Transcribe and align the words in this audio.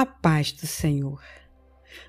A 0.00 0.06
paz 0.06 0.50
do 0.50 0.66
Senhor. 0.66 1.22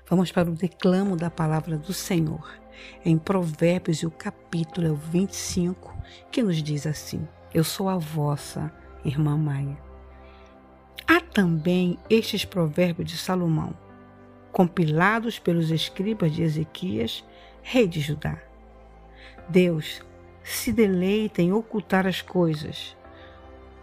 Vamos 0.08 0.32
para 0.32 0.50
o 0.50 0.54
declamo 0.54 1.14
da 1.14 1.30
palavra 1.30 1.76
do 1.76 1.92
Senhor. 1.92 2.58
Em 3.04 3.18
Provérbios, 3.18 4.02
o 4.02 4.10
capítulo 4.10 4.94
25, 4.94 5.94
que 6.30 6.42
nos 6.42 6.62
diz 6.62 6.86
assim: 6.86 7.28
Eu 7.52 7.62
sou 7.62 7.90
a 7.90 7.98
vossa 7.98 8.72
irmã 9.04 9.36
Maia. 9.36 9.76
Há 11.06 11.20
também 11.20 11.98
estes 12.08 12.46
provérbios 12.46 13.10
de 13.10 13.18
Salomão, 13.18 13.76
compilados 14.52 15.38
pelos 15.38 15.70
escribas 15.70 16.32
de 16.32 16.44
Ezequias, 16.44 17.22
rei 17.60 17.86
de 17.86 18.00
Judá. 18.00 18.38
Deus 19.50 20.00
se 20.42 20.72
deleita 20.72 21.42
em 21.42 21.52
ocultar 21.52 22.06
as 22.06 22.22
coisas. 22.22 22.96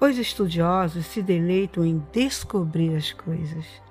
Os 0.01 0.17
estudiosos 0.17 1.05
se 1.05 1.21
deleitam 1.21 1.85
em 1.85 2.03
descobrir 2.11 2.95
as 2.95 3.11
coisas. 3.11 3.87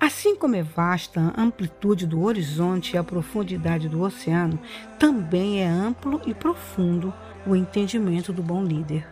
Assim 0.00 0.36
como 0.36 0.54
é 0.54 0.62
vasta 0.62 1.32
a 1.36 1.40
amplitude 1.40 2.06
do 2.06 2.22
horizonte 2.22 2.94
e 2.94 2.98
a 2.98 3.02
profundidade 3.02 3.88
do 3.88 4.00
oceano, 4.02 4.58
também 4.98 5.60
é 5.62 5.66
amplo 5.66 6.20
e 6.26 6.32
profundo 6.32 7.12
o 7.46 7.56
entendimento 7.56 8.32
do 8.32 8.42
bom 8.42 8.62
líder. 8.62 9.06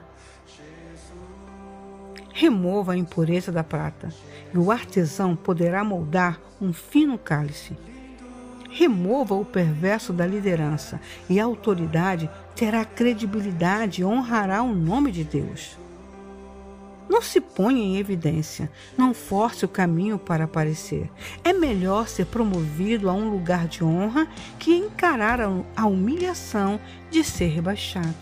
Remova 2.33 2.92
a 2.92 2.97
impureza 2.97 3.51
da 3.51 3.65
prata, 3.65 4.12
e 4.52 4.59
o 4.59 4.70
artesão 4.70 5.34
poderá 5.34 5.83
moldar 5.83 6.39
um 6.61 6.73
fino 6.73 7.17
cálice. 7.17 7.77
Remova 8.70 9.34
o 9.34 9.45
perverso 9.45 10.12
da 10.12 10.27
liderança, 10.27 11.01
e 11.30 11.41
a 11.41 11.45
autoridade 11.45 12.28
terá 12.55 12.84
credibilidade 12.84 14.03
e 14.03 14.05
honrará 14.05 14.62
o 14.62 14.75
nome 14.75 15.11
de 15.11 15.25
Deus. 15.25 15.78
Não 17.09 17.23
se 17.23 17.41
ponha 17.41 17.83
em 17.83 17.96
evidência, 17.98 18.70
não 18.96 19.14
force 19.14 19.64
o 19.64 19.69
caminho 19.69 20.19
para 20.19 20.45
aparecer. 20.45 21.10
É 21.45 21.53
melhor 21.53 22.08
ser 22.08 22.27
promovido 22.27 23.08
a 23.08 23.12
um 23.12 23.30
lugar 23.30 23.69
de 23.69 23.84
honra 23.84 24.27
que 24.58 24.75
encarar 24.75 25.41
a 25.41 25.86
humilhação 25.86 26.80
de 27.11 27.22
ser 27.22 27.48
rebaixado. 27.48 28.14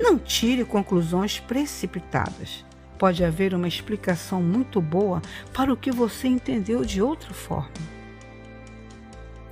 Não 0.00 0.18
tire 0.18 0.64
conclusões 0.64 1.38
precipitadas. 1.38 2.64
Pode 2.98 3.24
haver 3.24 3.54
uma 3.54 3.68
explicação 3.68 4.42
muito 4.42 4.80
boa 4.80 5.22
para 5.52 5.72
o 5.72 5.76
que 5.76 5.90
você 5.90 6.28
entendeu 6.28 6.84
de 6.84 7.00
outra 7.00 7.32
forma. 7.32 8.01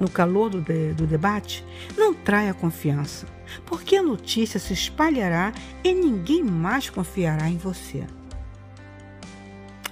No 0.00 0.08
calor 0.08 0.48
do, 0.48 0.60
de, 0.60 0.94
do 0.94 1.06
debate, 1.06 1.64
não 1.96 2.12
traia 2.12 2.54
confiança 2.54 3.26
porque 3.66 3.96
a 3.96 4.02
notícia 4.02 4.60
se 4.60 4.72
espalhará 4.72 5.52
e 5.82 5.92
ninguém 5.92 6.42
mais 6.42 6.88
confiará 6.90 7.48
em 7.48 7.56
você. 7.56 8.04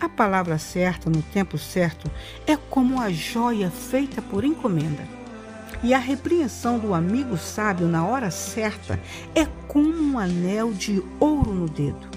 A 0.01 0.09
palavra 0.09 0.59
certa 0.59 1.11
no 1.11 1.23
tempo 1.23 1.59
certo 1.59 2.11
é 2.47 2.57
como 2.57 3.01
a 3.01 3.11
joia 3.11 3.71
feita 3.71 4.23
por 4.23 4.45
encomenda. 4.45 5.03
E 5.83 5.95
a 5.95 5.99
repreensão 5.99 6.79
do 6.79 6.93
amigo 6.95 7.37
sábio 7.37 7.87
na 7.87 8.05
hora 8.05 8.31
certa 8.31 9.01
é 9.35 9.45
como 9.67 9.91
um 9.91 10.19
anel 10.19 10.73
de 10.73 11.03
ouro 11.21 11.53
no 11.53 11.69
dedo. 11.69 12.09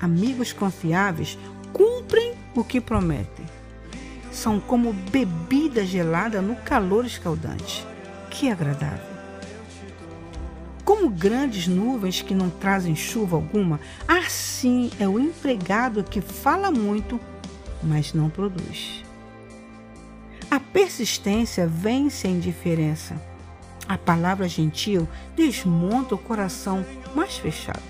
Amigos 0.00 0.52
confiáveis 0.52 1.38
cumprem 1.72 2.34
o 2.54 2.62
que 2.62 2.80
prometem. 2.80 3.46
São 4.38 4.60
como 4.60 4.92
bebida 4.92 5.84
gelada 5.84 6.40
no 6.40 6.54
calor 6.54 7.04
escaldante. 7.04 7.84
Que 8.30 8.48
agradável! 8.48 9.04
Como 10.84 11.10
grandes 11.10 11.66
nuvens 11.66 12.22
que 12.22 12.36
não 12.36 12.48
trazem 12.48 12.94
chuva 12.94 13.34
alguma, 13.34 13.80
assim 14.06 14.92
é 15.00 15.08
o 15.08 15.18
empregado 15.18 16.04
que 16.04 16.20
fala 16.20 16.70
muito, 16.70 17.18
mas 17.82 18.14
não 18.14 18.30
produz. 18.30 19.04
A 20.48 20.60
persistência 20.60 21.66
vence 21.66 22.28
a 22.28 22.30
indiferença. 22.30 23.20
A 23.88 23.98
palavra 23.98 24.48
gentil 24.48 25.08
desmonta 25.34 26.14
o 26.14 26.18
coração 26.18 26.86
mais 27.12 27.36
fechado. 27.36 27.82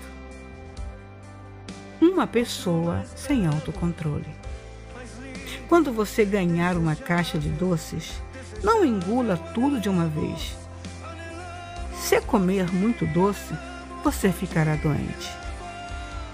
Uma 2.01 2.25
pessoa 2.25 3.05
sem 3.15 3.45
autocontrole. 3.45 4.48
Quando 5.69 5.93
você 5.93 6.25
ganhar 6.25 6.75
uma 6.75 6.95
caixa 6.95 7.37
de 7.37 7.47
doces, 7.47 8.21
não 8.61 8.83
engula 8.83 9.37
tudo 9.37 9.79
de 9.79 9.87
uma 9.87 10.07
vez 10.07 10.59
se 12.09 12.19
comer 12.21 12.73
muito 12.73 13.05
doce, 13.05 13.53
você 14.03 14.31
ficará 14.31 14.73
doente. 14.75 15.29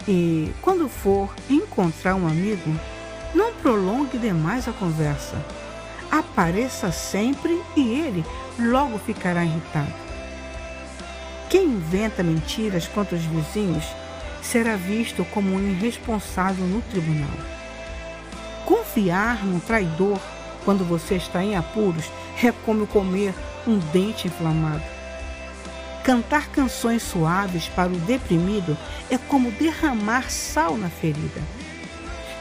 E 0.07 0.53
quando 0.62 0.88
for 0.88 1.29
encontrar 1.50 2.16
um 2.16 2.25
amigo, 2.25 2.73
não 3.34 3.53
prolongue 3.56 4.18
demais 4.18 4.69
a 4.69 4.72
conversa. 4.72 5.35
Apareça 6.09 6.94
sempre 6.94 7.62
e 7.75 7.81
ele 8.00 8.23
logo 8.57 8.97
ficará 9.00 9.44
irritado. 9.44 9.91
Quem 11.50 11.66
inventa 11.66 12.23
mentiras 12.23 12.88
contra 12.88 13.17
os 13.17 13.25
vizinhos 13.25 13.84
será 14.41 14.78
visto 14.78 15.25
como 15.25 15.53
um 15.53 15.72
irresponsável 15.72 16.66
no 16.66 16.81
tribunal. 16.84 17.55
Confiar 18.96 19.46
num 19.46 19.60
traidor 19.60 20.22
quando 20.64 20.86
você 20.86 21.16
está 21.16 21.44
em 21.44 21.58
apuros 21.58 22.06
é 22.42 22.54
como 22.66 22.88
comer 22.88 23.34
um 23.68 23.78
dente 23.78 24.28
inflamado. 24.28 24.82
Cantar 26.02 26.48
canções 26.48 27.04
suaves 27.04 27.68
para 27.68 27.92
o 27.92 27.98
deprimido 27.98 28.78
é 29.12 29.18
como 29.18 29.52
derramar 29.52 30.32
sal 30.32 30.78
na 30.78 30.88
ferida. 30.88 31.42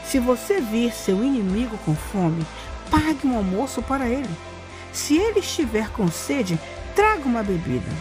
Se 0.05 0.17
você 0.17 0.61
vir 0.61 0.93
seu 0.93 1.21
inimigo 1.25 1.77
com 1.79 1.93
fome, 1.93 2.45
pague 2.89 3.27
um 3.27 3.35
almoço 3.35 3.81
para 3.81 4.07
ele. 4.07 4.29
Se 4.93 5.17
ele 5.17 5.39
estiver 5.39 5.89
com 5.89 6.09
sede, 6.09 6.57
traga 6.95 7.25
uma 7.25 7.43
bebida. 7.43 7.91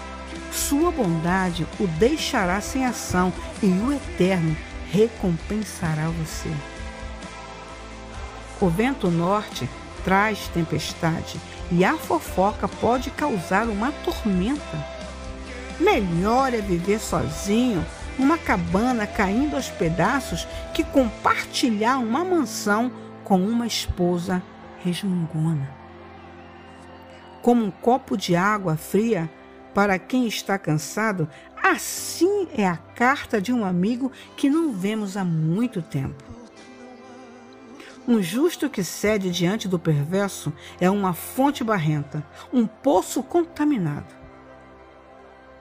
Sua 0.53 0.93
bondade 0.93 1.67
o 1.81 1.89
deixará 1.89 2.61
sem 2.61 2.87
ação 2.87 3.33
e 3.61 3.67
o 3.67 3.93
Eterno 3.93 4.57
recompensará 4.93 6.07
você. 6.07 6.53
O 8.61 8.69
vento 8.69 9.11
norte 9.11 9.69
traz 10.05 10.49
tempestade 10.49 11.41
e 11.73 11.85
a 11.85 11.97
fofoca 11.97 12.69
pode 12.69 13.11
causar 13.11 13.69
uma 13.69 13.91
tormenta. 14.05 14.95
Melhor 15.81 16.55
é 16.55 16.61
viver 16.61 17.01
sozinho, 17.01 17.85
numa 18.17 18.39
cabana 18.39 19.07
caindo 19.07 19.57
aos 19.57 19.69
pedaços, 19.71 20.47
que 20.73 20.85
compartilhar 20.85 21.99
uma 21.99 22.25
mansão 22.25 22.93
com 23.25 23.45
uma 23.45 23.67
esposa 23.67 24.41
resmungona. 24.85 25.69
Como 27.43 27.65
um 27.65 27.71
copo 27.71 28.17
de 28.17 28.37
água 28.37 28.77
fria 28.77 29.29
para 29.75 29.99
quem 29.99 30.29
está 30.29 30.57
cansado, 30.57 31.29
assim 31.61 32.47
é 32.57 32.67
a 32.67 32.77
carta 32.77 33.41
de 33.41 33.53
um 33.53 33.65
amigo 33.65 34.13
que 34.37 34.49
não 34.49 34.73
vemos 34.73 35.17
há 35.17 35.25
muito 35.25 35.83
tempo. 35.83 36.44
Um 38.07 38.23
justo 38.23 38.69
que 38.69 38.85
cede 38.85 39.31
diante 39.31 39.67
do 39.67 39.79
perverso 39.79 40.53
é 40.79 40.91
uma 40.91 41.15
fonte 41.15 41.65
barrenta, 41.65 42.27
um 42.53 42.67
poço 42.67 43.23
contaminado. 43.23 44.15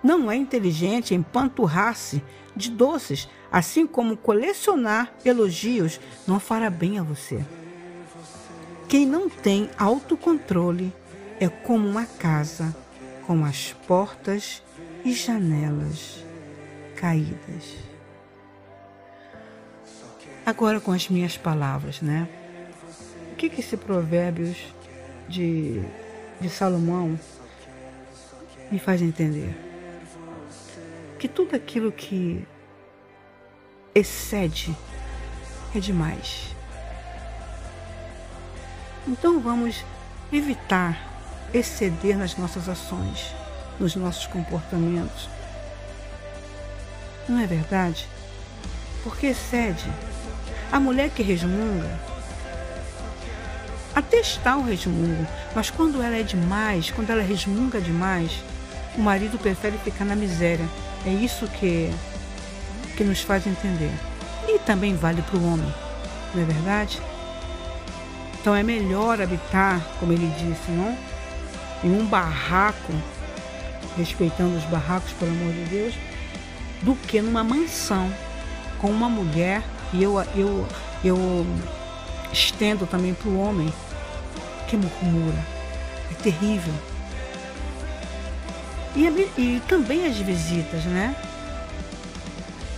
Não 0.03 0.29
é 0.29 0.35
inteligente 0.35 1.15
empanturrar-se 1.15 2.21
de 2.53 2.69
doces, 2.69 3.29
assim 3.49 3.87
como 3.87 4.17
colecionar 4.17 5.13
elogios 5.23 6.01
não 6.27 6.39
fará 6.39 6.69
bem 6.69 6.99
a 6.99 7.03
você. 7.03 7.43
Quem 8.89 9.05
não 9.05 9.29
tem 9.29 9.69
autocontrole 9.77 10.93
é 11.39 11.47
como 11.47 11.87
uma 11.87 12.05
casa 12.05 12.75
com 13.25 13.45
as 13.45 13.73
portas 13.87 14.61
e 15.05 15.13
janelas 15.13 16.23
caídas. 16.95 17.92
Agora 20.45 20.79
com 20.79 20.91
as 20.91 21.09
minhas 21.09 21.37
palavras, 21.37 22.01
né? 22.01 22.27
O 23.31 23.35
que, 23.35 23.49
que 23.49 23.61
esse 23.61 23.77
provérbios 23.77 24.57
de, 25.27 25.81
de 26.39 26.49
Salomão 26.49 27.19
me 28.71 28.79
faz 28.79 29.01
entender? 29.01 29.53
que 31.23 31.29
tudo 31.29 31.55
aquilo 31.55 31.89
que 31.89 32.45
excede 33.95 34.75
é 35.73 35.79
demais. 35.79 36.53
Então 39.07 39.39
vamos 39.39 39.85
evitar 40.33 41.01
exceder 41.53 42.17
nas 42.17 42.35
nossas 42.35 42.67
ações, 42.67 43.33
nos 43.79 43.95
nossos 43.95 44.27
comportamentos. 44.27 45.29
Não 47.29 47.39
é 47.39 47.47
verdade? 47.47 48.05
Porque 49.01 49.27
excede. 49.27 49.89
A 50.73 50.79
mulher 50.79 51.09
que 51.11 51.23
resmunga, 51.23 51.89
até 53.95 54.17
está 54.17 54.57
o 54.57 54.63
resmungo, 54.63 55.25
mas 55.55 55.69
quando 55.69 56.01
ela 56.01 56.17
é 56.17 56.23
demais, 56.23 56.91
quando 56.91 57.11
ela 57.11 57.21
resmunga 57.21 57.79
demais, 57.79 58.43
o 58.97 59.01
marido 59.01 59.37
prefere 59.37 59.77
ficar 59.77 60.03
na 60.03 60.15
miséria 60.15 60.67
é 61.05 61.09
isso 61.09 61.47
que, 61.47 61.93
que 62.95 63.03
nos 63.03 63.21
faz 63.21 63.45
entender. 63.45 63.91
E 64.47 64.57
também 64.59 64.95
vale 64.95 65.21
para 65.21 65.37
o 65.37 65.45
homem. 65.45 65.73
não 66.33 66.41
é 66.41 66.45
verdade? 66.45 67.01
Então 68.39 68.55
é 68.55 68.63
melhor 68.63 69.21
habitar, 69.21 69.81
como 69.99 70.13
ele 70.13 70.27
disse, 70.37 70.71
não? 70.71 70.97
Em 71.83 71.91
um 71.91 72.05
barraco, 72.05 72.93
respeitando 73.97 74.57
os 74.57 74.63
barracos, 74.65 75.11
pelo 75.13 75.31
amor 75.31 75.53
de 75.53 75.63
Deus, 75.65 75.93
do 76.81 76.95
que 76.95 77.21
numa 77.21 77.43
mansão 77.43 78.11
com 78.79 78.89
uma 78.89 79.09
mulher. 79.09 79.61
E 79.93 80.01
eu, 80.01 80.19
eu, 80.35 80.67
eu 81.03 81.45
estendo 82.31 82.87
também 82.87 83.13
para 83.13 83.29
o 83.29 83.39
homem 83.39 83.71
que 84.67 84.75
murmura. 84.75 85.37
É 86.11 86.15
terrível. 86.21 86.73
E, 88.95 89.05
e 89.37 89.61
também 89.67 90.07
as 90.07 90.17
visitas, 90.17 90.83
né? 90.85 91.15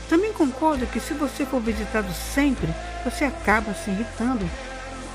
Também 0.09 0.31
concordo 0.33 0.85
que 0.87 0.99
se 0.99 1.13
você 1.13 1.45
for 1.45 1.59
visitado 1.59 2.11
sempre, 2.13 2.69
você 3.03 3.25
acaba 3.25 3.73
se 3.73 3.89
irritando. 3.89 4.47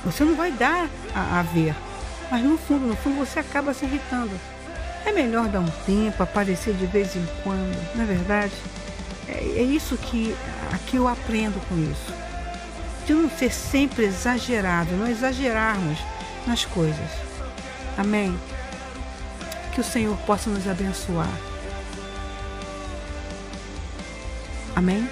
Você 0.04 0.24
não 0.24 0.34
vai 0.34 0.50
dar 0.50 0.88
a, 1.14 1.40
a 1.40 1.42
ver. 1.42 1.74
Mas 2.30 2.42
no 2.42 2.56
fundo, 2.56 2.86
no 2.86 2.96
fundo, 2.96 3.18
você 3.18 3.40
acaba 3.40 3.74
se 3.74 3.84
irritando. 3.84 4.32
É 5.04 5.12
melhor 5.12 5.48
dar 5.48 5.60
um 5.60 5.70
tempo, 5.86 6.22
aparecer 6.22 6.74
de 6.74 6.86
vez 6.86 7.16
em 7.16 7.26
quando, 7.42 7.94
não 7.94 8.02
é 8.02 8.06
verdade? 8.06 8.52
É, 9.30 9.60
é 9.60 9.62
isso 9.62 9.96
que 9.96 10.34
aqui 10.72 10.96
eu 10.96 11.06
aprendo 11.06 11.60
com 11.68 11.76
isso. 11.78 12.12
De 13.06 13.14
não 13.14 13.30
ser 13.30 13.52
sempre 13.52 14.04
exagerado, 14.04 14.96
não 14.96 15.06
exagerarmos 15.06 15.98
nas 16.46 16.64
coisas. 16.64 17.10
Amém? 17.96 18.38
Que 19.72 19.80
o 19.80 19.84
Senhor 19.84 20.16
possa 20.18 20.50
nos 20.50 20.66
abençoar. 20.66 21.30
Amém? 24.74 25.08